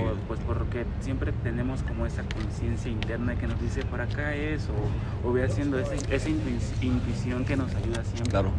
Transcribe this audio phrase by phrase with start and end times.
[0.00, 4.68] Por- pues porque siempre tenemos como esa conciencia interna que nos dice por acá es,
[4.68, 8.30] o, o ve haciendo esa, esa intuici- intuición que nos ayuda siempre.
[8.30, 8.50] Claro.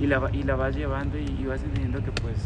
[0.00, 2.36] Y la, y la vas llevando y, y vas entendiendo que pues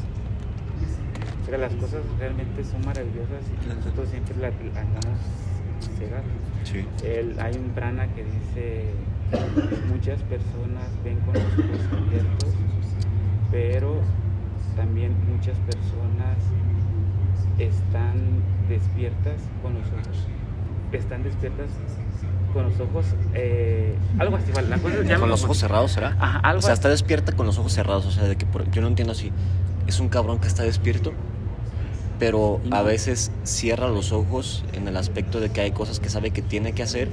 [1.49, 5.19] que las cosas realmente son maravillosas y que nosotros siempre la, la andamos
[5.99, 6.27] cegados.
[6.65, 6.85] Sí.
[7.04, 8.85] El- hay un prana que dice
[9.88, 12.54] muchas personas ven con los ojos abiertos,
[13.51, 14.01] pero
[14.77, 16.37] también muchas personas
[17.65, 18.15] están
[18.69, 20.27] despiertas con los ojos,
[20.93, 21.67] están despiertas
[22.53, 25.59] con los ojos, eh, algo así, vale, la cosa ya me Con lo- los ojos
[25.59, 26.17] cerrados, ¿será?
[26.19, 28.07] Ajá, algo O sea, está despierta con los ojos cerrados.
[28.07, 29.31] O sea, de que por- yo no entiendo si
[29.87, 31.12] es un cabrón que está despierto,
[32.19, 36.31] pero a veces cierra los ojos en el aspecto de que hay cosas que sabe
[36.33, 37.09] que tiene que hacer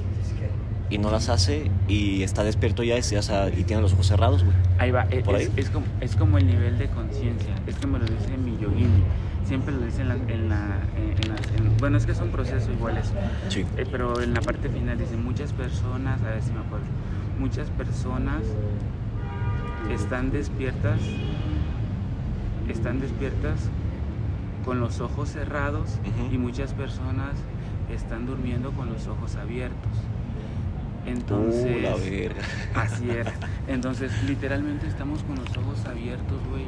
[0.90, 4.06] y no las hace y está despierto ya, y, o sea, y tiene los ojos
[4.06, 4.56] cerrados, güey.
[4.78, 5.52] Ahí va, e- ¿Por es, ahí?
[5.56, 9.02] es como, es como el nivel de conciencia, es que me lo dice mi yogini,
[9.48, 12.28] siempre lo dice en la, en la, en- en las- en- bueno, es que son
[12.28, 13.14] procesos iguales,
[13.48, 13.64] Sí.
[13.78, 16.84] eh, pero en la parte final dice, muchas personas, a ver si me acuerdo,
[17.38, 18.42] muchas personas
[19.90, 21.00] están despiertas,
[22.68, 23.70] están despiertas
[24.66, 25.98] con los ojos cerrados
[26.30, 27.32] y muchas personas
[27.90, 29.96] están durmiendo con los ojos abiertos.
[31.08, 32.42] Entonces, Uh, la verga.
[32.74, 33.32] Así era.
[33.66, 36.64] Entonces, literalmente estamos con los ojos abiertos, güey.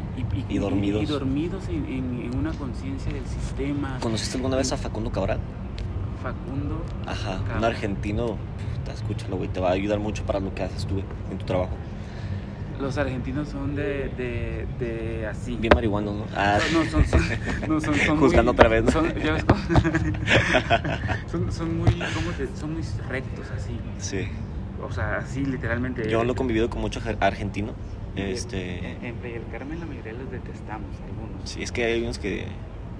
[0.48, 1.02] Y, Y dormidos.
[1.02, 3.98] Y, dormidos en, en- en una conciencia del sistema.
[4.00, 5.38] ¿Conociste alguna vez a Facundo Cabral?
[6.22, 6.82] Facundo.
[7.06, 8.36] Ajá, un argentino.
[8.76, 9.48] Puta, escúchalo, güey.
[9.48, 11.70] Te va a ayudar mucho para lo que haces tú, güey, en tu trabajo.
[12.80, 15.56] Los argentinos son de, de, de así.
[15.56, 16.24] Bien marihuanos, ¿no?
[16.34, 17.20] Ah, No, son, son,
[17.68, 18.90] no, son, son Juzgando muy- otra vez, ¿no?
[18.90, 19.60] Son, ya ves cómo-
[21.30, 23.78] son, son muy, ¿cómo te- son muy rectos así.
[23.98, 24.28] sí.
[24.82, 26.08] O sea, así literalmente.
[26.08, 27.74] Yo lo he convivido con mucho ar- argentino.
[28.16, 28.78] Este.
[28.92, 31.48] En, en Playa del Carmen la mayoría los detestamos, algunos.
[31.50, 32.46] Sí, es que hay unos que.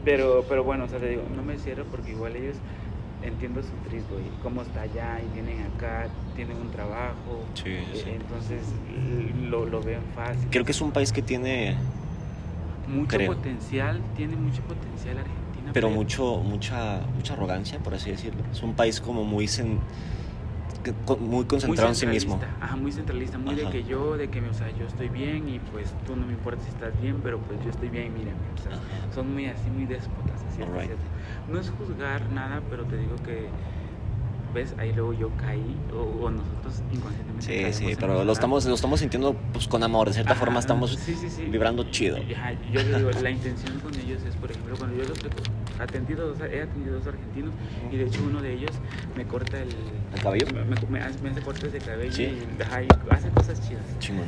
[0.04, 2.56] Pero, pero bueno, o sea, te digo, no me cierro porque igual ellos
[3.22, 7.84] entiendo su trip, güey, cómo está allá y tienen acá, tienen un trabajo, Sí, eh,
[7.94, 8.10] sí.
[8.10, 8.62] entonces
[9.50, 10.48] lo, lo ven fácil.
[10.50, 11.76] Creo que es un país que tiene.
[12.88, 13.34] mucho creo.
[13.34, 15.70] potencial, tiene mucho potencial Argentina.
[15.72, 18.42] Pero mucho, mucha, mucha arrogancia, por así decirlo.
[18.52, 19.78] Es un país como muy, cen-
[21.20, 22.40] muy concentrado en sí mismo.
[22.60, 23.64] Ajá, muy centralista, muy Ajá.
[23.64, 26.32] de que yo, de que o sea, yo estoy bien y pues tú no me
[26.32, 28.38] importa si estás bien, pero pues yo estoy bien y mírame.
[28.54, 28.72] O sea,
[29.14, 30.86] son muy así, muy déspotas, así Alright.
[30.86, 31.04] cierto.
[31.48, 33.48] No es juzgar nada, pero te digo que,
[34.54, 34.74] ¿ves?
[34.78, 37.72] Ahí luego yo caí, o, o nosotros inconscientemente.
[37.72, 40.08] Sí, sí, pero lo estamos, lo estamos sintiendo pues, con amor.
[40.08, 41.44] De cierta Ajá, forma estamos sí, sí, sí.
[41.44, 42.18] vibrando chido.
[42.36, 45.18] Ajá, yo digo, la intención con ellos es, por ejemplo, cuando yo los
[45.78, 47.52] atendido, dos- he atendido dos argentinos
[47.90, 48.70] y de hecho uno de ellos
[49.16, 49.68] me corta el,
[50.14, 50.46] ¿El cabello?
[50.52, 52.22] Me, me- me hace, cortes de cabello Sí.
[52.58, 53.84] y, ajá, y hace cosas chidas.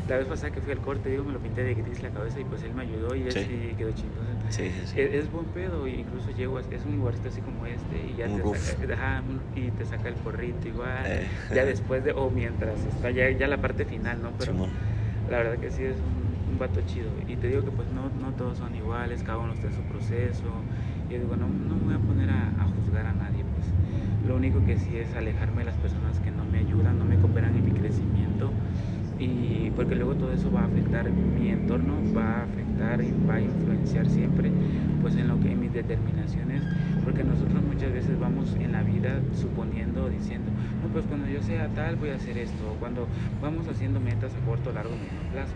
[0.08, 2.40] La vez pasada que fui al corte, digo, me lo pinté de gris la cabeza
[2.40, 3.40] y pues él me ayudó y él Sí.
[3.44, 4.26] sí quedó chingón.
[4.50, 4.64] Sí.
[4.64, 8.16] Es, es buen pedo, e incluso llego, a- es un lugarcito así como este y
[8.16, 11.26] ya Un te saca, ajá, un- y te saca el porrito igual, Eh.
[11.54, 14.30] ya después de, o mientras está ya, ya la parte final, ¿no?
[14.38, 14.52] Pero
[15.30, 17.08] la verdad que sí es un, un vato chido.
[17.26, 19.82] Y te digo que pues no, no todos son iguales, cada uno está en su
[19.82, 20.44] proceso.
[21.12, 23.66] Yo digo, no, no me voy a poner a, a juzgar a nadie, pues.
[24.26, 27.16] Lo único que sí es alejarme de las personas que no me ayudan, no me
[27.16, 28.50] cooperan en mi crecimiento.
[29.18, 33.34] Y porque luego todo eso va a afectar mi entorno, va a afectar y va
[33.34, 34.50] a influenciar siempre
[35.02, 36.62] pues en lo que en mis determinaciones,
[37.04, 41.68] porque nosotros muchas veces vamos en la vida suponiendo, diciendo, no, pues cuando yo sea
[41.74, 43.08] tal voy a hacer esto, o cuando
[43.42, 45.52] vamos haciendo metas a corto, largo, mediano plazo,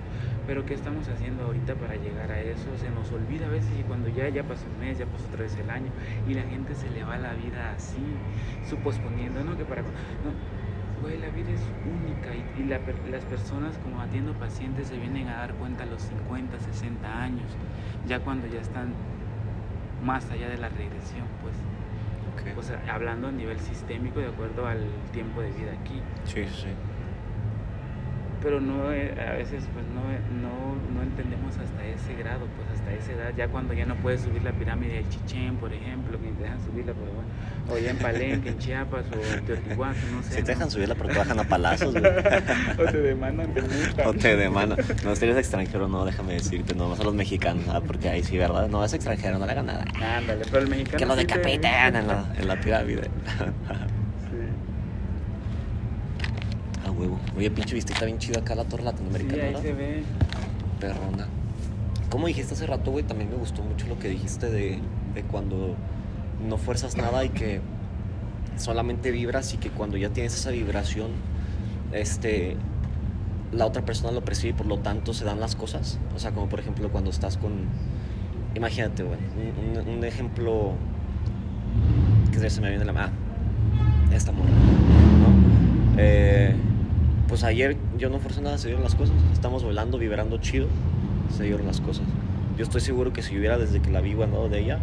[0.47, 2.67] pero ¿qué estamos haciendo ahorita para llegar a eso?
[2.77, 5.43] Se nos olvida a veces y cuando ya, ya pasó un mes, ya pasó otra
[5.43, 5.91] vez el año
[6.29, 8.03] y la gente se le va la vida así,
[8.69, 9.57] suposponiendo, ¿no?
[9.57, 9.83] Que para...
[9.83, 10.35] No,
[11.03, 12.81] güey, la vida es única y, y la
[13.11, 17.51] las personas como atiendo pacientes se vienen a dar cuenta a los 50, 60 años,
[18.07, 18.95] ya cuando ya están
[20.03, 21.55] más allá de la regresión, pues.
[22.57, 26.01] O sea, hablando a nivel sistémico de acuerdo al tiempo de vida aquí.
[26.25, 26.69] Sí, sí.
[28.47, 32.79] Pero no, eh, a veces pues no, eh, no, no entendemos hasta ese grado, pues
[32.79, 36.17] hasta esa edad, ya cuando ya no puedes subir la pirámide del Chichén, por ejemplo,
[36.21, 37.29] que te dejan subirla, pero bueno,
[37.75, 40.29] o ya en Palenque, en Chiapas, o en Teotihuacán, no sé.
[40.29, 40.47] Si te ¿no?
[40.47, 42.05] dejan subirla porque bajan a palazos, güey.
[42.79, 44.09] o te demandan de multa.
[44.09, 44.79] O te demandan.
[45.05, 48.23] No, si eres extranjero, no, déjame decirte, no, más a los mexicanos, ah, porque ahí
[48.23, 48.69] sí, ¿verdad?
[48.69, 49.85] No, es extranjero, no le hagan nada.
[50.19, 50.99] Ándale, pero el mexicano.
[50.99, 51.63] Que lo te- en
[52.07, 53.11] la, en la pirámide.
[54.31, 54.39] Sí.
[56.86, 57.19] A huevo.
[57.37, 59.63] Oye, pinche viste, está bien chido acá la torre Sí, latinoamericana, ahí ¿verdad?
[59.63, 60.03] se ve.
[60.81, 61.27] Perrona.
[62.11, 64.79] Como dijiste hace rato, güey, también me gustó mucho lo que dijiste de,
[65.15, 65.75] de cuando
[66.49, 67.61] no fuerzas nada y que
[68.57, 71.11] solamente vibras y que cuando ya tienes esa vibración,
[71.93, 72.57] este,
[73.53, 75.99] la otra persona lo percibe y por lo tanto se dan las cosas.
[76.15, 77.53] O sea, como por ejemplo cuando estás con,
[78.55, 80.73] imagínate, güey, un, un- un ejemplo
[82.33, 82.93] que se me viene la...
[83.05, 83.11] Ah,
[84.13, 85.97] esta morra, ¿no?
[85.99, 86.55] Eh,
[87.29, 89.17] pues ayer yo no forzé nada, se dieron las cosas.
[89.33, 90.69] Estamos volando, vibrando chido,
[91.31, 92.07] se dieron las cosas.
[92.57, 94.79] Yo estoy seguro que si hubiera desde que la vi guardado de ella,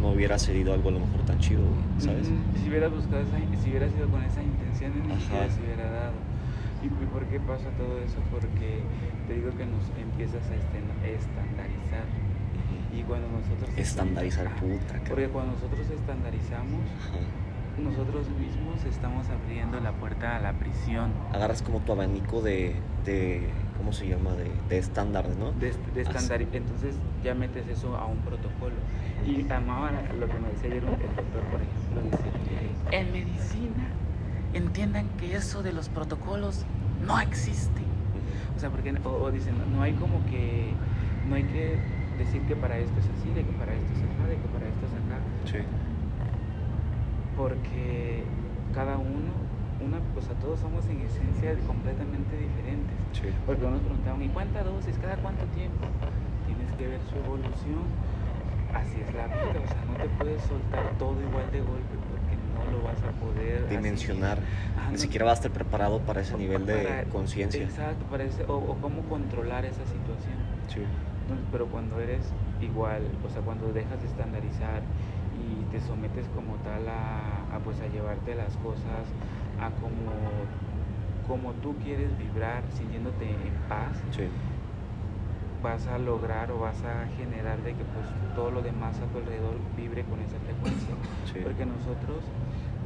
[0.00, 1.62] no hubiera cedido algo a lo mejor tan chido,
[1.98, 2.28] ¿sabes?
[2.60, 6.12] Si hubieras buscado esa, si hubieras ido con esa intención, ni siquiera se hubiera dado.
[6.82, 8.18] ¿Y por qué pasa todo eso?
[8.32, 8.82] Porque
[9.28, 12.06] te digo que nos empiezas a estandarizar.
[12.92, 13.70] Y cuando nosotros...
[13.76, 15.00] Estandarizar, puta.
[15.08, 17.20] Porque cuando nosotros estandarizamos, Ajá.
[17.78, 21.10] Nosotros mismos estamos abriendo la puerta a la prisión.
[21.32, 23.48] Agarras como tu abanico de, de
[23.78, 24.32] ¿cómo se llama?
[24.34, 25.52] De, de estándares, ¿no?
[25.52, 26.10] de, de Así.
[26.28, 28.74] estandari- entonces ya metes eso a un protocolo.
[29.26, 33.88] Y amaba lo que me decía ayer el doctor, por ejemplo, dice, en medicina
[34.54, 36.64] entiendan que eso de los protocolos
[37.06, 37.80] no existe.
[38.56, 40.72] O sea, porque, o, o dicen, no, no hay como que,
[41.28, 41.76] no hay que
[42.18, 44.66] decir que para esto es así, de que para esto es acá, de que para
[44.68, 45.58] esto es acá, Sí.
[47.36, 48.24] Porque
[48.74, 49.32] cada uno,
[49.84, 52.94] una, o sea, todos somos en esencia completamente diferentes.
[53.12, 53.28] Sí.
[53.46, 54.96] Porque nos preguntaban, ¿y cuánta dosis?
[54.98, 55.84] ¿Cada cuánto tiempo?
[56.46, 57.84] Tienes que ver su evolución.
[58.74, 62.34] Así es la vida, o sea, no te puedes soltar todo igual de golpe porque
[62.56, 64.38] no lo vas a poder Dimensionar.
[64.78, 67.62] Ajá, Ni no- siquiera vas a estar preparado para ese nivel de para- conciencia.
[67.64, 70.38] Exacto, para ese- o, o cómo controlar esa situación.
[70.68, 70.80] Sí.
[71.22, 72.24] Entonces, pero cuando eres
[72.62, 74.80] igual, o sea, cuando dejas de estandarizar
[75.38, 79.06] y te sometes como tal a, a, pues a llevarte las cosas
[79.60, 80.46] a como,
[81.26, 84.28] como tú quieres vibrar, sintiéndote en paz, Sí.
[85.62, 89.18] vas a lograr o vas a generar de que pues todo lo demás a tu
[89.18, 90.94] alrededor vibre con esa frecuencia.
[91.32, 91.38] Sí.
[91.42, 92.24] Porque nosotros,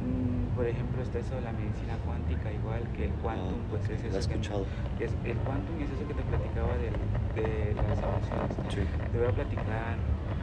[0.03, 3.83] mm, por ejemplo, está eso de la medicina cuántica, igual que el quantum, Ah, pues
[3.85, 4.09] ok, es eso.
[4.27, 4.65] que- escuchado.
[4.97, 6.93] que es, el quantum es eso que te platicaba del-
[7.33, 8.57] de, las emociones.
[8.69, 8.81] Sí.
[9.11, 9.97] Te voy a platicar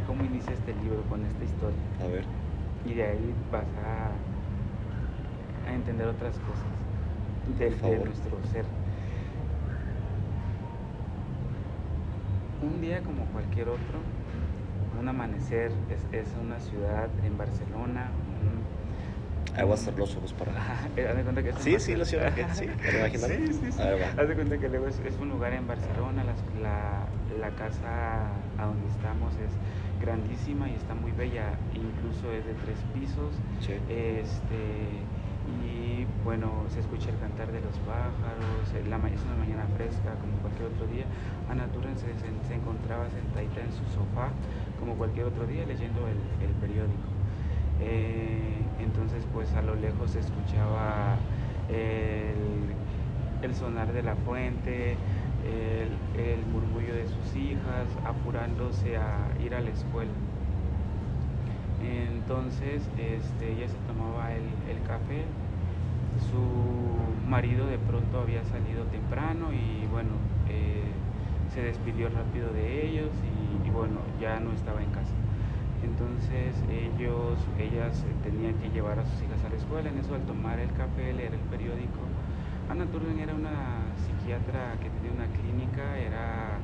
[0.07, 1.79] cómo inicia este libro con esta historia.
[2.01, 2.25] A ver.
[2.85, 4.11] Y de ahí vas a,
[5.71, 6.67] a entender otras cosas
[7.59, 8.65] del- de, nuestro ser.
[12.63, 14.01] Un día como cualquier otro,
[15.01, 18.11] un amanecer es, es una ciudad en Barcelona.
[18.41, 18.65] un-
[19.57, 20.53] Ahí voy a hacer los ojos para.
[20.97, 22.05] Eh, haz de cuenta que es Sí, sí, Barcelona.
[22.05, 22.55] siento.
[22.55, 22.67] Sí.
[23.19, 23.83] Sí, sí, sí.
[23.83, 24.23] A ver, va.
[24.23, 26.25] Haz de cuenta que luego es, es un lugar en Barcelona,
[26.61, 27.07] la,
[27.39, 28.27] la casa
[28.59, 29.53] a donde estamos es
[30.05, 33.33] grandísima y está muy bella, incluso es de tres pisos.
[33.61, 33.73] Sí.
[33.89, 35.01] Este,
[35.49, 40.13] y bueno, se escucha el cantar de los pájaros, eh, la, es una mañana fresca
[40.21, 41.05] como cualquier otro día.
[41.49, 44.29] Ana Turen se, se- se encontraba sentadita en su sofá
[44.79, 47.09] como cualquier otro día leyendo el, el periódico.
[47.81, 51.17] Eh, entonces pues a lo lejos se escuchaba
[51.69, 52.75] el,
[53.43, 54.97] el sonar de la fuente,
[55.45, 60.13] el, murmullo de sus hijas apurándose a ir a la escuela.
[61.83, 65.25] Entonces este, ella se tomaba el, el café,
[66.31, 70.11] su marido de pronto había salido temprano y bueno,
[70.49, 70.85] eh,
[71.53, 75.13] se despidió rápido de ellos y, y, bueno, ya no estaba en casa.
[75.83, 80.23] Entonces ellos, ellas tenían que llevar a sus hijas a la escuela, en eso al
[80.23, 82.01] tomar el café, leer el periódico.
[82.69, 86.59] Ana Turden era una psiquiatra que tenía una clínica, era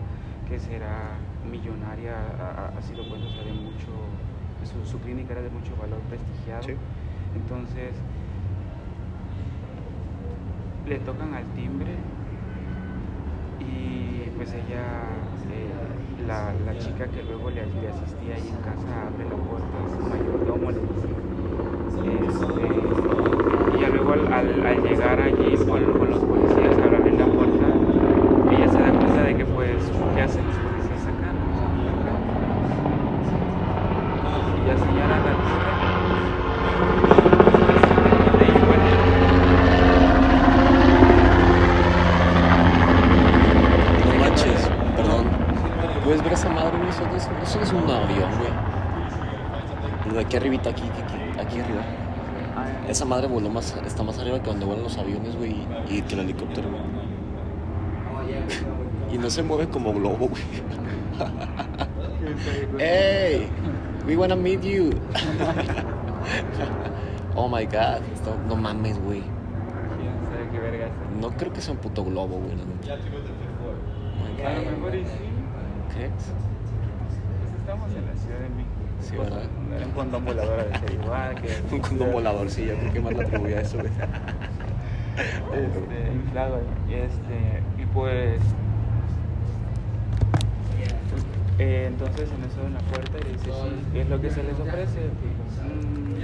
[0.49, 1.19] que será
[1.49, 3.93] millonaria, ha, ha sido pues, o sea, de mucho,
[4.65, 6.63] su, su clínica era de mucho valor prestigiado.
[6.63, 6.75] Sí.
[7.37, 7.95] Entonces
[10.87, 11.95] le tocan al timbre
[13.61, 14.83] y pues ella,
[15.53, 20.01] eh, la, la chica que luego le, asistía ahí en casa, abre la puerta, su
[20.09, 21.11] mayordomo le dice.
[22.27, 23.00] Este,
[23.91, 27.67] luego al, al- llegar allí con, con los policías a la puerta,
[28.51, 29.77] ella se da cuenta de que pues,
[30.15, 31.31] ¿qué hacen los policías acá?
[34.57, 35.33] Y ya señala la
[38.63, 38.81] igual.
[44.07, 45.27] No manches, perdón.
[46.05, 46.89] ¿Puedes ver esa madre, güey?
[46.91, 50.25] Eso es, un avión, güey.
[50.25, 51.83] Aquí arribita, aquí, aquí, aquí arriba.
[52.91, 55.55] Esa madre voló más, está más arriba que donde vuelan los aviones, güey,
[55.89, 56.83] y, que el helicóptero, güey.
[59.13, 60.43] Y no se mueve como globo, güey.
[62.81, 63.49] ¡Ey!
[64.09, 64.91] We wanna meet you.
[67.37, 68.03] oh my god.
[68.13, 69.23] Esto- no mames, güey.
[71.21, 72.55] No creo que sea un puto globo, güey.
[72.55, 75.13] Oh my A lo mejor y sí.
[75.95, 76.11] ¿Crees?
[76.11, 78.70] Pues estamos en la Ciudad de México.
[79.01, 79.43] Sí, ¿verdad?
[79.85, 81.35] Un condón volador de ser igual.
[81.41, 83.79] Que Un condón volador, sí, yo creo que más le atribuye a eso.
[85.53, 86.95] Este, inflado ahí.
[86.95, 88.41] Este, y pues.
[91.59, 94.43] eh, entonces en eso en la puerta y dice, sí, ¿qué es lo que se
[94.43, 95.11] les ofrece?
[95.67, 96.23] Mm,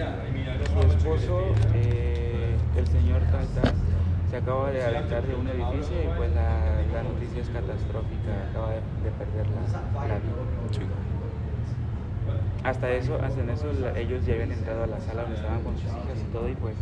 [1.15, 1.41] eso,
[1.75, 3.75] eh, el señor Caltas
[4.31, 8.71] se acaba de aventar de un edificio y pues la, la noticia es catastrófica, acaba
[8.71, 11.16] de, de perder la, la vida.
[12.65, 15.75] Hasta eso, hasta en eso ellos ya habían entrado a la sala donde estaban con
[15.77, 16.75] sus hijas y todo y pues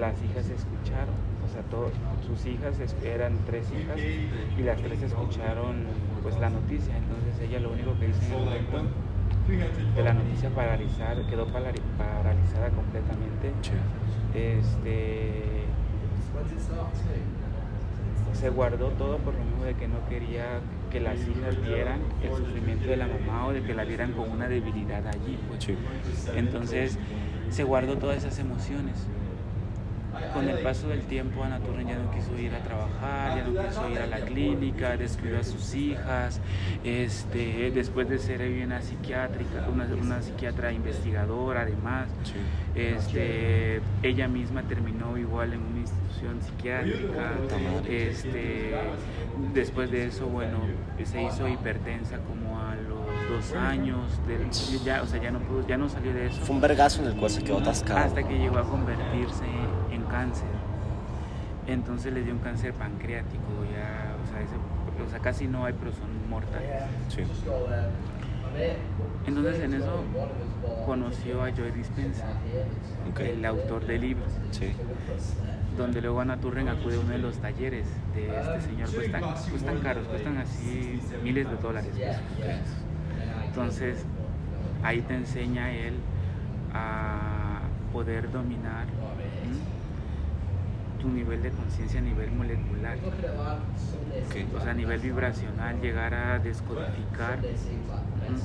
[0.00, 1.90] las hijas escucharon, o sea, todo,
[2.26, 2.74] sus hijas
[3.04, 4.00] eran tres hijas
[4.58, 5.84] y las tres escucharon
[6.22, 8.78] pues la noticia, entonces ella lo único que dice en el momento
[9.94, 13.52] de la noticia paralizar, quedó parali- paralizada completamente,
[14.34, 15.55] este
[18.36, 22.30] se guardó todo por lo mismo de que no quería que las hijas vieran el
[22.36, 25.38] sufrimiento de la mamá o de que la vieran con una debilidad allí.
[25.48, 25.64] Pues.
[25.64, 25.76] Sí.
[26.36, 26.98] Entonces
[27.50, 29.06] se guardó todas esas emociones.
[30.32, 33.62] Con el paso del tiempo, Ana Turren ya no quiso ir a trabajar, ya no
[33.68, 36.40] quiso ir a la clínica, descuidó a sus hijas.
[36.84, 42.32] Este, después de ser una psiquiátrica, una, una psiquiatra investigadora, además, Sí.
[42.74, 45.80] este, ella misma terminó igual en una
[46.16, 47.32] institución psiquiátrica.
[47.88, 48.74] Este,
[49.54, 50.58] después de eso, bueno,
[51.04, 53.96] se hizo hipertensa como a los dos años.
[54.26, 54.50] del-
[54.84, 56.40] ya, o sea, ya no, pudo, ya no salió de eso.
[56.42, 58.00] Fue un vergazo en el cual se quedó atascado.
[58.00, 59.44] Hasta que llegó a convertirse
[59.90, 60.48] en cáncer.
[61.66, 63.42] Entonces le dio un cáncer pancreático,
[63.72, 66.82] ya, o sea, ese- o sea, casi no hay, pero son mortales.
[67.08, 67.22] Sí.
[69.26, 70.02] Entonces en eso
[70.86, 72.26] conoció a Joy Dispenza,
[73.10, 73.20] Ok.
[73.20, 74.72] el autor del libro, Sí.
[75.76, 79.78] Donde luego Ana Turren acude a uno de los talleres de este señor, cuestan, cuestan
[79.80, 81.90] caros, cuestan así miles de dólares.
[81.94, 82.56] pues.
[83.46, 84.04] Entonces
[84.82, 85.94] ahí te enseña él
[86.72, 87.60] a
[87.92, 88.86] poder dominar
[91.00, 92.96] tu nivel de conciencia a nivel molecular,
[94.56, 97.38] o sea, a nivel vibracional, llegar a descodificar.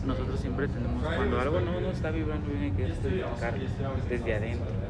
[0.06, 3.54] Nosotros siempre tenemos, cuando algo no, no está vibrando bien, hay que descodificar
[4.10, 4.81] desde adentro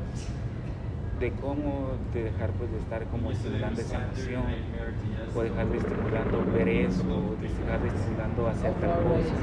[1.21, 4.43] de cómo de dejar pues de estar como estimulando esa emoción
[5.35, 9.35] o dejar de estimulando ver eso o de dejar de estimulando hacer tal cosa.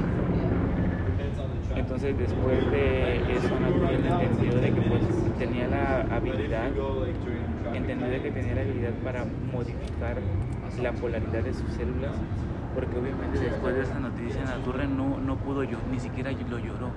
[1.77, 5.03] entonces después de eso Ana Turren entendió de que pues
[5.39, 6.67] tenía la habilidad
[7.73, 10.17] entendió de que tenía la habilidad para modificar
[10.81, 12.11] la polaridad de sus células
[12.75, 16.59] porque obviamente después de esa noticia Ana Turren no, no pudo yo ni siquiera lo
[16.59, 16.91] lloró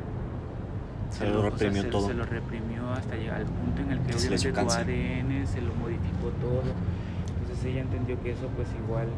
[1.12, 2.08] Se lo reprimió todo.
[2.08, 4.80] se lo reprimió hasta llegar al punto en el que le obviamente dio tu cáncer.
[4.80, 6.62] ADN se lo modificó todo.
[7.40, 9.08] Entonces ella entendió que eso pues igual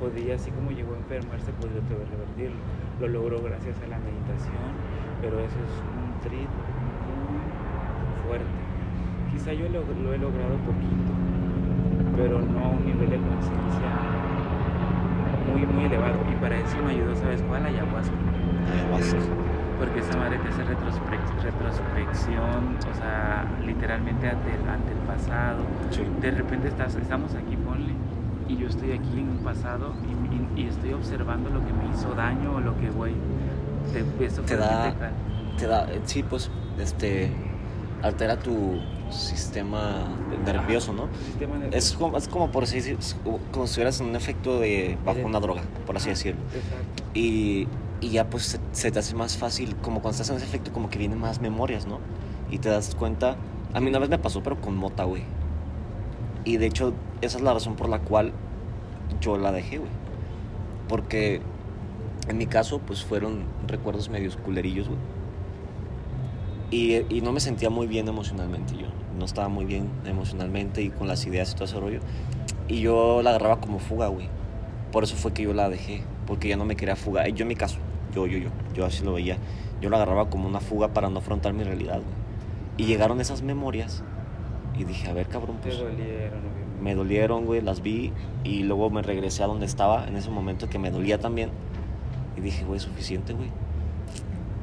[0.00, 2.58] podía, así como llegó a enfermarse, podía otra vez revertirlo.
[3.00, 4.66] Lo logró gracias a la meditación,
[5.22, 7.38] pero eso es un trip muy
[8.26, 8.58] fuerte.
[9.30, 11.12] Quizá yo lo, lo he logrado poquito,
[12.16, 13.90] pero no a un nivel de conciencia
[15.50, 16.18] muy, muy elevado.
[16.30, 17.62] Y para eso me ayudó, ¿sabes cuál?
[17.62, 18.14] La ayahuasca.
[18.90, 19.53] Ayahuasca.
[19.78, 25.58] Porque esa madre te hace retrospec- retrospección, o sea, literalmente ante el, ante el pasado.
[25.90, 26.02] Sí.
[26.20, 27.92] De repente estás, estamos aquí, ponle,
[28.48, 31.92] y yo estoy aquí en un pasado y, y- y estoy observando lo que me
[31.92, 33.14] hizo daño o lo que, güey,
[33.92, 35.12] te, eso Te da- te cal-
[35.58, 37.30] Te da, eh, sí, pues, este,
[38.02, 40.04] altera tu sistema
[40.44, 41.08] nervioso, ¿no?
[41.24, 41.76] sistema nervioso.
[41.78, 42.98] Es como, es como por así decir,
[43.52, 46.40] como si estuvieras en un efecto de bajo una droga, por así decirlo.
[46.54, 47.04] Exacto.
[47.14, 47.66] Y,
[48.04, 50.90] y ya pues se, te hace más fácil, como cuando estás en ese efecto, como
[50.90, 52.00] que vienen más memorias, ¿no?
[52.50, 53.36] Y te das cuenta,
[53.72, 55.22] a mí una vez me pasó, pero con mota, güey.
[56.44, 56.92] Y de hecho,
[57.22, 58.34] esa es la razón por la cual
[59.22, 59.90] yo la dejé, güey.
[60.86, 61.40] Porque
[62.28, 65.00] en mi caso, pues fueron recuerdos medios culerillos, güey.
[66.70, 68.88] Y, y no me sentía muy bien emocionalmente yo.
[69.18, 72.00] No estaba muy bien emocionalmente y con las ideas y todo ese rollo.
[72.68, 74.28] Y yo la agarraba como fuga, güey.
[74.92, 76.02] Por eso fue que yo la dejé.
[76.26, 77.28] Porque ya no me quería fugar.
[77.28, 77.78] Yo en mi caso,
[78.14, 78.48] yo, yo, yo.
[78.74, 79.38] Yo así lo veía.
[79.80, 82.14] Yo la agarraba como una fuga para no afrontar mi realidad, güey.
[82.76, 84.02] Y llegaron esas memorias.
[84.78, 86.82] Y dije, a ver, cabrón, Te pues dolieron, obviamente.
[86.82, 90.68] me dolieron, güey, las vi y luego me regresé a donde estaba en ese momento
[90.68, 91.50] que me dolía también.
[92.36, 93.50] Y dije, güey, suficiente, güey.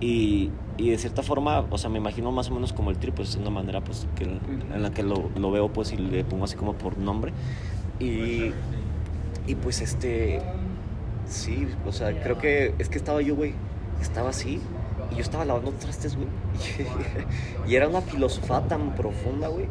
[0.01, 3.15] Y, y de cierta forma, o sea, me imagino más o menos como el trip,
[3.15, 6.23] pues es una manera pues que, en la que lo, lo veo pues y le
[6.23, 7.31] pongo así como por nombre.
[7.99, 8.51] Y,
[9.47, 10.41] y pues este,
[11.31, 13.53] sí, o sea, creo que es que estaba yo, güey,
[14.01, 14.61] estaba así
[15.11, 16.27] y yo estaba lavando trastes, güey.
[17.67, 19.65] y era una filosofía tan profunda, güey.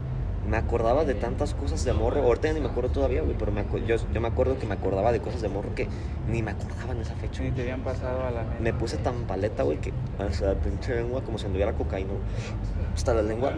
[0.49, 2.23] Me acordaba de tantas cosas de morro.
[2.23, 4.75] Ahorita ya ni me acuerdo todavía, güey, pero me yo, yo me acuerdo que me
[4.75, 5.87] acordaba de cosas de morro que
[6.29, 7.43] ni me acordaba en esa fecha.
[7.43, 8.61] Ni te habían pasado a la mente.
[8.61, 12.15] Me puse tan paleta, güey, que hasta la pinche lengua como si anduviera cocaína.
[12.95, 13.53] Hasta la lengua,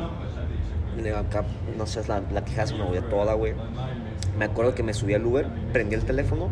[1.01, 1.45] le- acá,
[1.79, 3.55] no sé, la, la quijada se me movía toda, güey.
[4.39, 6.49] Me acuerdo que me subí al Uber, prendí el teléfono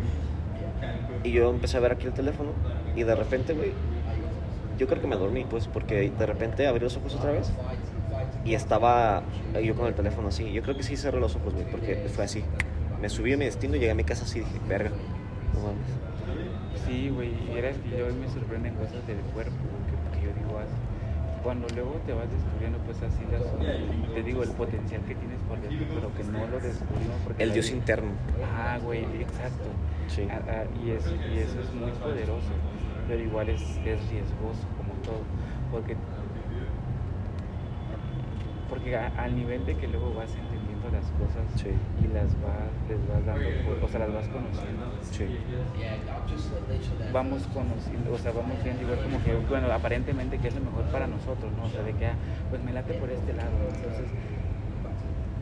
[1.23, 2.51] y yo empecé a ver aquí el teléfono
[2.95, 3.73] y de repente, güey,
[4.77, 7.53] yo creo que me dormí, pues, porque de repente abrí los ojos otra vez
[8.45, 9.23] Y estaba
[9.63, 10.51] yo con el teléfono así.
[10.51, 12.43] Yo creo que sí cerré los ojos, güey, porque fue así.
[12.99, 14.91] Me subí a mi destino llegué a mi casa así dije, verga,
[15.53, 15.99] no mames.
[16.85, 19.55] Sí, güey, y que yo me sorprenden cosas del cuerpo,
[19.87, 20.75] que, que yo digo, así,
[21.43, 23.41] cuando luego te vas descubriendo, pues así las,
[24.13, 27.43] te digo, el potencial que tienes por dentro, pero que no lo descubrimos porque...
[27.43, 28.13] El Dios interno.
[28.43, 29.69] Ah, güey, exacto.
[30.07, 30.27] Sí.
[30.29, 32.51] Ah, ah, y, eso, y eso es muy poderoso,
[33.07, 35.21] pero igual es, es riesgoso como todo,
[35.71, 35.95] porque
[38.69, 40.31] porque a- al nivel de que luego vas
[40.91, 41.71] las cosas Sí.
[42.03, 43.47] y las vas, les vas dando,
[43.83, 45.25] o sea, las vas conociendo, Sí.
[47.13, 50.83] vamos conociendo, o sea, vamos viendo igual como que, bueno, aparentemente que es lo mejor
[50.91, 51.63] para nosotros, ¿no?
[51.65, 52.15] O sea, de que, ah,
[52.49, 53.75] pues me late por este lado, ¿no?
[53.75, 54.07] entonces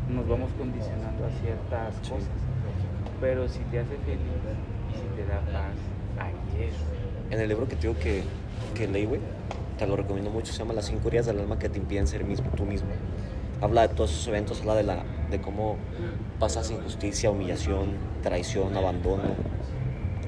[0.10, 2.10] nos vamos condicionando a ciertas Sí.
[2.12, 2.29] cosas,
[3.22, 4.41] pero si te hace feliz
[4.89, 5.75] y si te da paz,
[6.20, 6.74] ahí es.
[7.32, 8.24] En el libro que te digo que,
[8.74, 9.22] que leí, güey,
[9.77, 12.24] te lo recomiendo mucho, se llama Las cinco heridas del alma que te impiden ser
[12.24, 12.89] mismo, tú mismo.
[13.62, 15.77] Habla de todos esos eventos, habla de, la, de cómo
[16.39, 19.24] pasas injusticia, humillación, traición, abandono,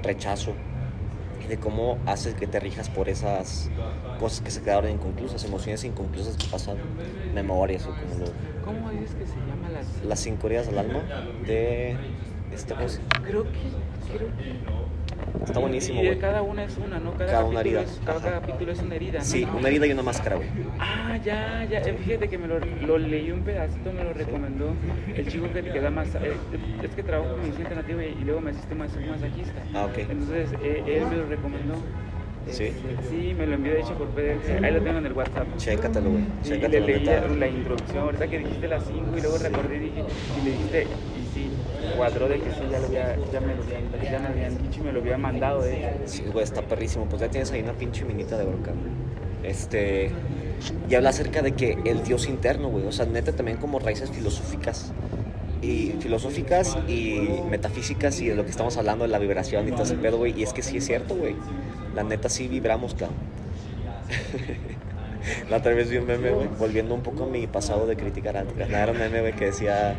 [0.04, 0.54] rechazo,
[1.44, 3.70] y de cómo haces que te rijas por esas
[4.20, 6.82] cosas que se quedaron inconclusas, emociones inconclusas que pasaron,
[7.34, 8.32] memorias o como lo...
[8.64, 10.04] ¿Cómo dices que se llama las...?
[10.06, 11.02] Las cinco heridas del alma
[11.46, 11.98] de...
[12.54, 13.60] Este, pues, Creo que,
[14.14, 14.60] creo que...
[15.44, 16.20] está buenísimo, Y güey.
[16.20, 17.14] cada una es una, ¿no?
[17.14, 17.82] Cada, Cada una herida.
[17.82, 18.40] Es, cada Ajá.
[18.42, 19.26] capítulo es una herida, ¿no?
[19.26, 20.48] Sí, una herida y una máscara, güey.
[20.80, 21.80] Ah, ya, ya.
[21.80, 24.74] eh, Fíjate que me lo, lo leí un pedacito, me lo recomendó
[25.16, 26.14] el chico que te queda más.
[26.16, 26.34] eh,
[26.84, 29.62] es que trabajo con medicina alternativa y, y luego me asiste más masajista.
[29.74, 29.98] Ah, ok.
[30.00, 31.76] Entonces eh, él me lo recomendó.
[32.48, 32.64] Sí.
[32.66, 34.64] Este, sí, me lo envió de hecho por PDF.
[34.64, 35.46] Ahí lo tengo en el WhatsApp.
[35.58, 36.24] Chécatelo, güey.
[36.42, 39.76] Sí, y le Chécatelo, leí la introducción, ahorita que dijiste las 5 y luego recordé
[39.76, 40.04] y dije,
[40.42, 40.90] y le dijiste, sí,
[41.96, 44.82] cuadró de que sí, ya, lo había, ya, me lo habían, ya me habían dicho
[44.82, 46.02] y me lo habían mandado de hecho.
[46.06, 47.06] Sí, güey, está perrísimo.
[47.06, 48.72] Pues ya tienes ahí una pinche minita de bronca.
[49.44, 50.12] Este.
[50.90, 52.86] Y habla acerca de que el Dios interno, güey.
[52.86, 54.94] O sea, neta también como raíces filosóficas.
[55.62, 59.84] Y filosóficas y metafísicas y de lo que estamos hablando de la vibración y todo
[59.84, 60.40] ese pedo, güey.
[60.40, 61.36] Y es que sí es cierto, güey.
[61.96, 63.16] La neta sí vibramos, cabrón.
[65.50, 68.38] La otra vez vi un meme, güey, volviendo un poco a mi pasado de criticar
[68.38, 69.96] a Era un meme, güey, que decía,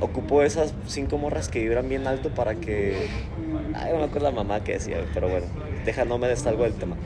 [0.00, 3.08] ocupo esas cinco morras que vibran bien alto para que...
[3.74, 5.46] Ay, no me acuerdo la mamá que decía, pero bueno,
[5.84, 6.96] deja, no me destalgo del tema.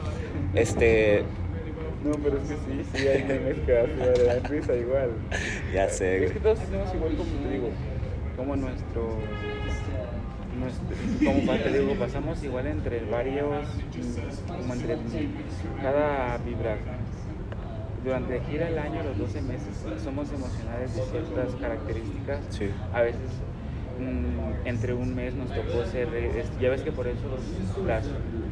[0.54, 1.24] Este,
[2.04, 5.10] No, pero es que sí, sí, hay memes que hacen la risa igual.
[5.74, 6.32] ya sé, Es güey.
[6.34, 7.68] que todos tenemos igual como te digo,
[8.36, 9.18] como nuestro,
[10.58, 13.66] nuestro como te digo, pasamos igual entre varios,
[14.46, 14.96] como entre
[15.82, 16.76] cada vibra.
[18.04, 19.68] Durante gira el año, los 12 meses,
[20.02, 22.40] somos emocionales de ciertas características.
[22.50, 22.68] Sí.
[22.92, 23.20] A veces
[24.00, 28.04] mm, entre un mes nos tocó ser, es- ya ves que por eso los- las,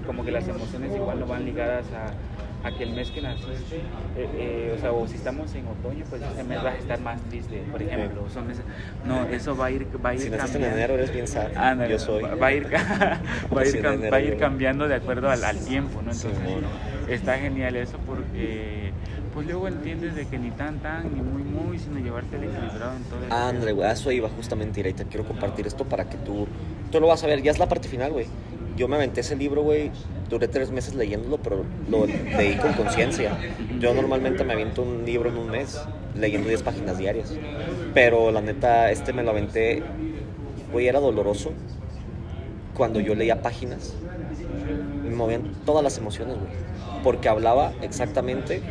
[0.07, 3.77] como que las emociones igual no van ligadas a, a que el mes que naciste,
[4.17, 7.01] eh, eh, o sea, o si estamos en otoño, pues ese mes vas a estar
[7.01, 8.29] más triste, por ejemplo.
[8.33, 8.65] Son meses-
[9.05, 10.77] no, eso va a ir, va a ir Si naciste en cambiando.
[10.77, 11.57] enero, eres bien sad.
[11.57, 12.23] Ándale, Yo soy.
[12.23, 12.67] Va, va a ir,
[13.57, 15.95] va a ir, Sí, cam- enero va a ir cambiando de acuerdo al, al tiempo,
[16.03, 16.13] ¿no?
[16.13, 16.63] Entonces, Simón.
[17.15, 18.93] Está genial eso porque,
[19.35, 22.97] pues luego entiendes de que ni tan tan, ni muy muy, sino llevarte el equilibrado
[22.97, 26.09] en todo el André, güey, a eso iba justamente, y te quiero compartir esto para
[26.09, 26.47] que tú,
[26.91, 28.27] tú lo vas a ver, ya es la parte final, güey.
[28.77, 29.91] Yo me aventé ese libro, güey,
[30.31, 33.37] duré tres meses leyéndolo, pero lo leí con conciencia.
[33.79, 35.79] Yo normalmente me aviento un libro en un mes,
[36.15, 37.35] leyendo 10 páginas diarias.
[37.93, 39.83] Pero la neta, este me lo aventé,
[40.73, 41.53] güey, era doloroso.
[42.75, 43.95] Cuando yo leía páginas,
[45.05, 46.70] me movían todas las emociones, güey.
[47.03, 48.63] Porque hablaba exactamente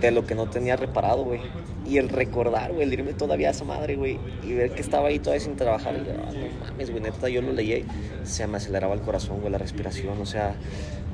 [0.00, 1.40] de lo que no tenía reparado, güey.
[1.86, 4.18] Y el recordar, güey, el irme todavía a esa madre, güey.
[4.42, 5.94] Y ver que estaba ahí todavía sin trabajar.
[5.94, 7.84] Y yo, "Ah, no mames, güey, neta, yo lo leí.
[8.24, 10.20] Se me aceleraba el corazón, güey, la respiración.
[10.20, 10.56] O sea,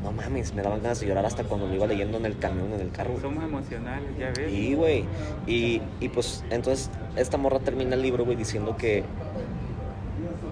[0.02, 2.72] no mames, me daban ganas de llorar hasta cuando lo iba leyendo en el camión,
[2.72, 3.20] en el carro.
[3.20, 4.52] Somos emocionales, ya ves.
[4.52, 5.04] Y, güey,
[5.46, 9.04] y, y pues entonces esta morra termina el libro, güey, diciendo que,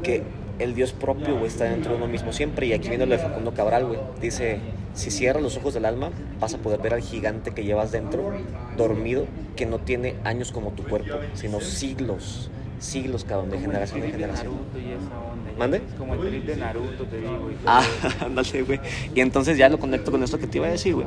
[0.03, 0.23] que
[0.59, 2.67] el Dios propio, güey, está dentro de uno mismo siempre.
[2.67, 3.99] Y aquí viene lo de Facundo Cabral, güey.
[4.21, 4.59] Dice,
[4.95, 8.33] si cierras los ojos del alma, vas a poder ver al gigante que llevas dentro,
[8.77, 9.27] dormido,
[9.57, 14.19] que no tiene años como tu cuerpo, sino siglos, siglos, de generación en trip de
[14.19, 14.53] generación.
[14.75, 15.83] Ya ¿Mande?
[15.99, 17.51] Como el trip de Naruto, te digo.
[17.51, 17.83] Y todo Ah,
[18.25, 18.81] ándale, güey.
[19.15, 21.07] Y entonces ya lo conecto con esto que te iba a decir, güey.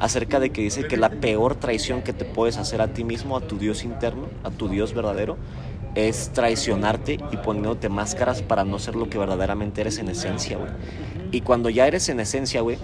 [0.00, 3.36] Acerca de que dice que la peor traición que te puedes hacer a ti mismo,
[3.36, 5.36] a tu Dios interno, a tu Dios verdadero,
[5.94, 10.70] es traicionarte y poniéndote máscaras para no ser lo que verdaderamente eres en esencia, güey.
[11.30, 12.78] Y cuando ya eres en esencia, güey,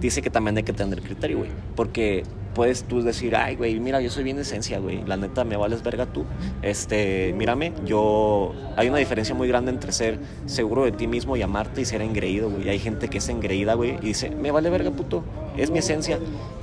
[0.00, 1.50] dice que también hay que tener criterio, güey.
[1.74, 5.04] Porque puedes tú decir, ay, güey, mira, yo soy bien esencia, güey.
[5.04, 6.24] La neta, me vales verga tú.
[6.62, 8.52] Este, mírame, yo...
[8.76, 12.02] Hay una diferencia muy grande entre ser seguro de ti mismo y amarte y ser
[12.02, 12.68] engreído, güey.
[12.68, 15.22] Hay gente que es engreída, güey, y dice, me vale verga, puto.
[15.56, 16.18] Es mi esencia.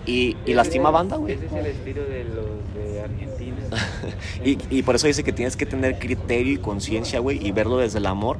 [0.05, 1.33] Y, y lastima banda, güey.
[1.33, 2.44] Ese es el estilo de los.
[4.43, 7.77] Y, y por eso dice que tienes que tener criterio y conciencia, güey, y verlo
[7.77, 8.37] desde el amor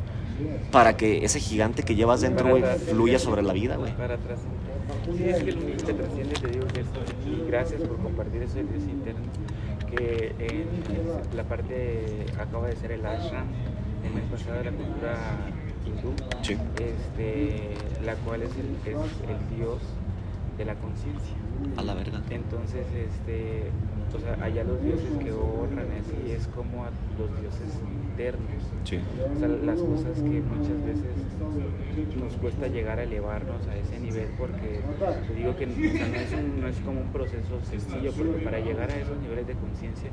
[0.72, 3.96] para que ese gigante que llevas dentro, güey, fluya sobre la vida, güey.
[3.96, 4.40] Para atrás.
[5.18, 8.56] Sí, es que el que trasciende, te digo que esto, y gracias por compartir eso
[8.56, 9.26] Dios interno,
[9.90, 13.46] que en la parte, acaba de ser el ashram,
[14.06, 15.16] el mes pasado de la cultura
[15.86, 16.54] hindú, Sí.
[16.80, 17.70] este,
[18.04, 19.80] la cual es el, es el dios
[20.58, 21.36] de la conciencia.
[21.78, 22.22] A la verga.
[22.30, 23.64] Entonces, este,
[24.14, 27.70] o sea, allá los dioses que honran así es como a los dioses
[28.12, 28.64] internos.
[28.86, 29.00] Sí.
[29.36, 31.16] O sea, las cosas que muchas veces
[32.22, 34.80] nos cuesta llegar a elevarnos a ese nivel porque
[35.28, 38.44] te digo que o sea, no, es un- no es como un proceso sencillo porque
[38.44, 40.10] para llegar a esos niveles de conciencia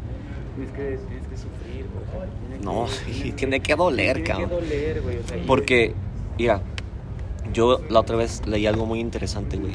[0.57, 1.87] tienes que, tienes que sufrir.
[1.87, 4.49] o sea, tiene que- No, sí, tiene que doler, tiene cabrón.
[4.49, 5.19] que doler, güey.
[5.19, 5.95] o sea, Porque,
[6.39, 6.61] mira,
[7.53, 9.75] yo la otra vez leí algo muy interesante, güey.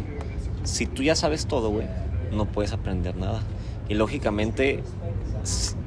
[0.64, 1.88] Si tú ya sabes todo, güey,
[2.34, 3.42] no puedes aprender nada.
[3.90, 4.84] Y lógicamente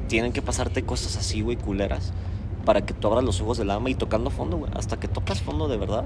[0.09, 2.13] tienen que pasarte cosas así, güey, culeras,
[2.65, 4.73] para que tú abras los ojos del alma y tocando fondo, güey.
[4.75, 6.05] Hasta que tocas fondo de verdad.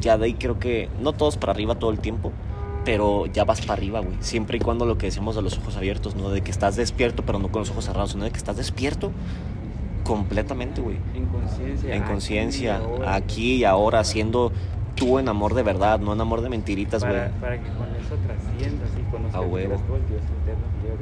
[0.00, 2.32] Ya de ahí creo que, no todos para arriba todo el tiempo,
[2.84, 4.16] pero ya vas para arriba, güey.
[4.20, 6.30] Siempre y cuando lo que decimos de los ojos abiertos, ¿no?
[6.30, 9.12] De que estás despierto, pero no con los ojos cerrados, sino de que estás despierto
[10.04, 11.94] completamente, güey en conciencia.
[11.94, 14.52] en conciencia, aquí y ahora, siendo
[15.04, 17.14] tú en amor de verdad, no en amor de mentiritas, güey.
[17.16, 19.74] Para, para que con eso trasciendas y conozcas A huevo.
[19.88, 20.00] con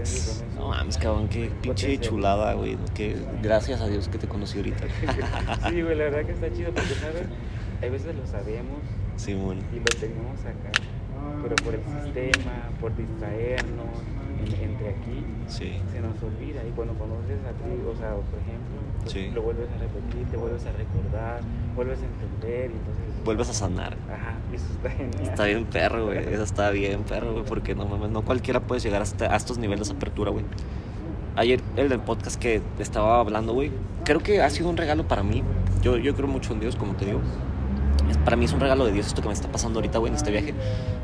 [0.02, 0.44] eso.
[0.56, 2.76] No mames, cabrón, qué pinche chulada, güey.
[2.94, 4.84] Que gracias a Dios que te conocí ahorita.
[5.70, 7.26] sí, güey, la verdad que está chido porque, ¿sabes?
[7.82, 8.78] Hay veces lo sabemos
[9.16, 9.60] Sí, bueno.
[9.72, 10.70] y lo tenemos acá,
[11.42, 13.88] pero por el sistema, por distraernos
[14.40, 15.76] en- entre aquí, Sí.
[15.92, 16.60] se nos olvida.
[16.66, 19.30] Y cuando conoces a ti, o sea, por ejemplo, pues, Sí.
[19.34, 21.40] lo vuelves a repetir, te vuelves a recordar,
[21.74, 23.09] vuelves a entender y entonces...
[23.24, 23.96] Vuelves a sanar.
[24.12, 25.22] Ajá, eso está genial.
[25.22, 26.18] Está bien perro, güey.
[26.18, 27.44] Eso está bien perro, güey.
[27.44, 30.44] Porque no mames, no cualquiera puede llegar hasta a estos niveles de apertura, güey.
[31.36, 33.70] Ayer, el del podcast que estaba hablando, güey,
[34.04, 35.42] creo que ha sido un regalo para mí.
[35.82, 37.20] Yo, yo creo mucho en Dios, como te digo.
[38.24, 40.16] Para mí es un regalo de Dios esto que me está pasando ahorita, güey, en
[40.16, 40.54] este viaje.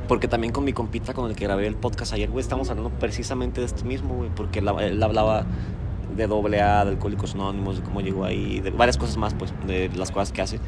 [0.08, 2.90] Porque también con mi compita con el que grabé el podcast ayer, güey, estamos hablando
[2.90, 4.30] precisamente de esto mismo, güey.
[4.34, 5.46] Porque él, él hablaba
[6.16, 9.52] de doble A, de Alcohólicos Anónimos, de cómo llegó ahí, de varias cosas más, pues,
[9.66, 10.58] de las cosas que hace.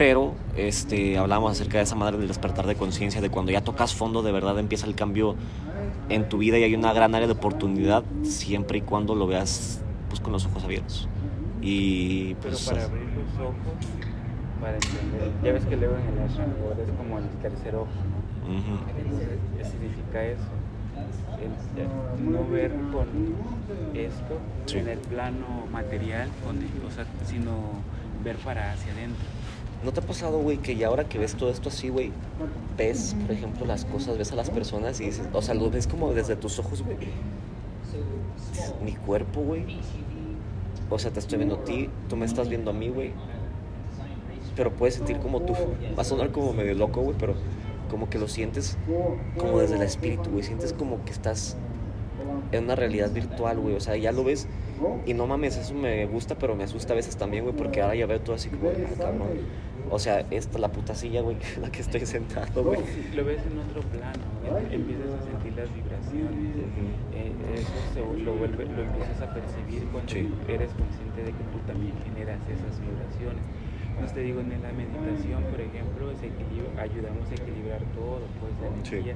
[0.00, 3.94] Pero este, hablábamos acerca de esa madre del despertar de conciencia, de cuando ya tocas
[3.94, 5.34] fondo, de verdad empieza el cambio
[6.08, 9.78] en tu vida y hay una gran área de oportunidad siempre y cuando lo veas
[10.08, 11.06] pues, con los ojos abiertos.
[11.60, 13.54] Y Pero pues, para abrir los ojos,
[14.62, 18.56] para entender, ya ves que luego en el ashram es como el tercer ojo, ¿no?
[18.56, 20.48] ujú, Entonces, ¿qué significa eso?
[21.44, 23.06] El- el no ver con
[23.94, 24.78] esto Sí.
[24.78, 27.52] en el plano material, con el- o sea, sino
[28.24, 29.39] ver para hacia adentro.
[29.84, 32.12] ¿No te ha pasado, güey, que ya ahora que ves todo esto así, güey,
[32.76, 35.86] ves, por ejemplo, las cosas, ves a las personas y dices, o sea, lo ves
[35.86, 36.98] como desde tus ojos, güey?
[38.84, 39.78] Mi cuerpo, güey.
[40.90, 43.12] O sea, te estoy viendo a ti, tú me estás viendo a mí, güey.
[44.54, 45.54] Pero puedes sentir como tú,
[45.96, 47.34] va a sonar como medio loco, güey, pero
[47.90, 48.76] como que lo sientes
[49.38, 50.42] como desde el espíritu, güey.
[50.42, 51.56] Sientes como que estás
[52.52, 53.76] en una realidad virtual, güey.
[53.76, 54.46] O sea, ya lo ves
[55.06, 57.94] y no mames, eso me gusta, pero me asusta a veces también, güey, porque ahora
[57.94, 59.28] ya veo todo así como, ah, cabrón.
[59.92, 62.80] O sea, esta es la puta silla, güey, en la que estoy sentado, güey.
[63.14, 66.56] Lo ves en otro plano, em- empiezas a sentir las vibraciones,
[67.12, 70.28] eh, eso se- lo, vuelve- lo empiezas a percibir cuando Sí.
[70.48, 73.42] eres consciente de que tú también generas esas vibraciones.
[73.90, 76.08] Entonces te digo, en la meditación, por ejemplo,
[76.78, 79.10] ayudamos a equilibrar todo, pues la Sí.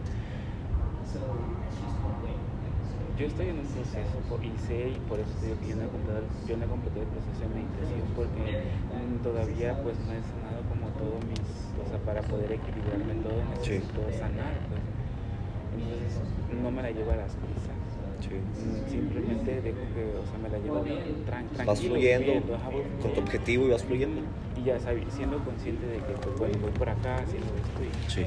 [3.19, 5.85] Yo estoy en un proceso y sé, y por eso te digo que yo no
[5.85, 8.43] he completado, yo no he completado el proceso de meditación porque
[8.91, 11.39] mm, todavía pues no he sanado como todo mis,
[11.79, 13.79] o sea, para poder equilibrarme todo Sí.
[13.79, 14.83] necesito sanar, pues.
[15.79, 16.19] Entonces
[16.63, 17.79] no me la llevo a las prisas.
[18.21, 18.35] Sí.
[18.35, 21.67] Mm, Simplemente dejo que, o sea, me la llevo tran- tranquilo.
[21.67, 24.23] Vas fluyendo ajá, con tu objetivo y vas fluyendo.
[24.59, 28.11] Y ya sabi- siendo consciente de que, pues bueno, voy por acá haciendo esto y
[28.11, 28.27] Sí.